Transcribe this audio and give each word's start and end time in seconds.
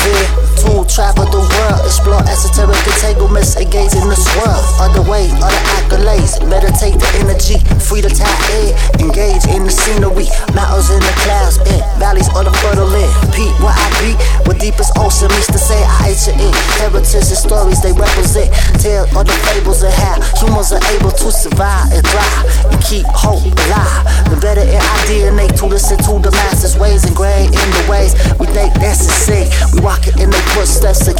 severe. 0.00 0.28
To 0.60 0.84
travel 0.84 1.24
the 1.24 1.40
world, 1.40 1.80
explore 1.88 2.20
esoteric 2.28 2.76
entanglements, 2.84 3.56
engage 3.56 3.96
in 3.96 4.04
the 4.08 4.16
swirl. 4.16 4.60
Other 4.76 5.00
way, 5.08 5.32
other 5.40 5.62
accolades, 5.80 6.36
meditate 6.44 7.00
the 7.00 7.08
energy, 7.16 7.56
free 7.80 8.04
the 8.04 8.12
tap 8.12 8.36
in, 8.60 8.76
engage 9.00 9.48
in 9.48 9.64
the 9.64 9.72
scenery. 9.72 10.28
Mountains 10.52 10.92
in 10.92 11.00
the 11.00 11.14
clouds, 11.24 11.56
and 11.64 11.80
valleys 11.96 12.28
on 12.36 12.44
the 12.44 12.52
fertile 12.60 12.88
land. 12.92 13.08
Peep 13.32 13.52
where 13.64 13.72
I 13.72 13.88
be, 14.04 14.12
where 14.44 14.58
deepest 14.58 14.92
ocean 15.00 15.32
meets 15.32 15.48
the 15.48 15.56
say. 15.56 15.80
I 15.80 16.12
enter 16.12 16.36
in 16.36 16.52
heritage 16.76 17.32
and 17.32 17.40
stories 17.40 17.80
they 17.80 17.96
represent. 17.96 18.52
Tell 18.84 19.08
all 19.16 19.24
the 19.24 19.36
fables 19.48 19.80
of 19.80 19.92
how 19.96 20.20
humans 20.36 20.76
are 20.76 20.84
able 20.92 21.12
to 21.12 21.28
survive 21.32 21.88
and 21.88 22.04
thrive 22.04 22.44
and 22.68 22.80
keep 22.84 23.08
hope 23.08 23.48
alive. 23.48 24.04
The 24.28 24.36
better 24.44 24.64
in 24.68 24.76
our 24.76 25.00
DNA 25.08 25.48
to 25.56 25.64
listen 25.64 25.96
to 26.04 26.20
the 26.20 26.30
masters' 26.36 26.76
ways 26.76 27.08
and 27.08 27.16
footsteps 30.60 31.06
to 31.06 31.14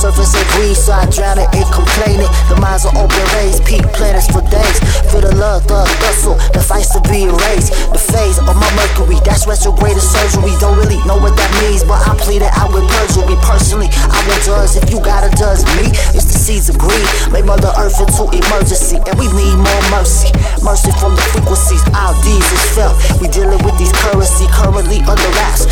surface 0.00 0.32
and 0.32 0.48
breathe, 0.56 0.80
so 0.80 0.96
I 0.96 1.04
drown 1.12 1.36
it 1.36 1.52
and 1.52 1.68
complain 1.68 2.24
it. 2.24 2.30
The 2.48 2.56
minds 2.56 2.88
are 2.88 2.96
open 2.96 3.20
rays, 3.36 3.60
peak 3.60 3.84
planets 3.92 4.32
for 4.32 4.40
days. 4.48 4.80
Feel 5.12 5.20
the 5.20 5.36
love, 5.36 5.68
the 5.68 5.84
hustle, 6.00 6.40
the 6.56 6.64
fights 6.64 6.96
to 6.96 7.04
be 7.04 7.28
erased. 7.28 7.76
The 7.92 8.00
phase 8.00 8.40
of 8.40 8.48
my 8.56 8.70
mercury, 8.80 9.20
that's 9.28 9.44
retrograde 9.44 10.00
surgery. 10.00 10.56
Don't 10.56 10.80
really 10.80 10.96
know 11.04 11.20
what 11.20 11.36
that 11.36 11.52
means, 11.60 11.84
but 11.84 12.00
I 12.00 12.16
plead 12.16 12.40
it 12.40 12.52
out 12.56 12.72
with 12.72 12.88
perjury. 12.88 13.36
Personally, 13.44 13.92
I 13.92 14.24
will 14.24 14.40
judge 14.40 14.80
if 14.80 14.88
you 14.88 15.04
gotta 15.04 15.28
judge 15.36 15.60
me. 15.76 15.92
It's 16.16 16.24
the 16.32 16.38
seeds 16.40 16.72
of 16.72 16.80
greed, 16.80 17.04
make 17.28 17.44
Mother 17.44 17.68
Earth 17.76 18.00
into 18.00 18.24
emergency, 18.32 18.96
and 19.04 19.14
we 19.20 19.28
need 19.36 19.52
more 19.52 19.84
mercy. 19.92 20.32
Mercy 20.64 20.96
from 20.96 21.12
the 21.12 21.24
frequencies, 21.28 21.84
our 21.92 22.16
deeds 22.24 22.48
is 22.48 22.64
felt. 22.72 22.96
We 23.20 23.28
dealing 23.28 23.60
with 23.68 23.76
these 23.76 23.92
currency 24.00 24.48
currently 24.48 25.04
under 25.04 25.28
wraps. 25.36 25.68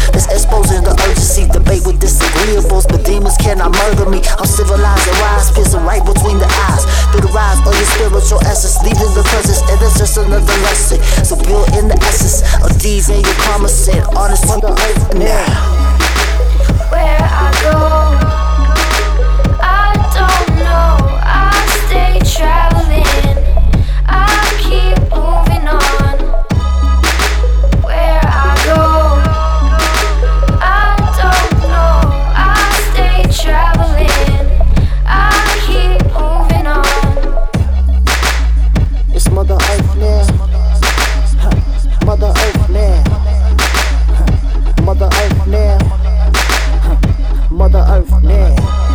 me. 4.19 4.29
I'm 4.39 4.47
civilized 4.47 5.09
and 5.09 5.19
wise, 5.21 5.51
piercing 5.51 5.85
right 5.85 6.05
between 6.05 6.39
the 6.39 6.49
eyes. 6.69 6.85
Through 7.11 7.23
the 7.23 7.33
rise 7.33 7.59
of 7.61 7.75
your 7.75 7.89
spiritual 7.95 8.41
essence, 8.45 8.79
leaving 8.83 9.15
the 9.15 9.23
presence, 9.31 9.63
and 9.71 9.81
it's 9.83 9.99
just 9.99 10.17
another 10.19 10.59
lesson. 10.67 10.99
So 11.25 11.37
build 11.37 11.69
in 11.75 11.89
the 11.89 11.99
essence 12.03 12.43
of 12.63 12.71
these 12.83 13.09
and 13.09 13.25
your 13.25 13.35
common 13.47 13.71
sense. 13.71 14.07
Honest 14.17 14.45
the 14.45 14.71
earth 14.71 15.15
now. 15.15 15.68
man. 48.23 48.88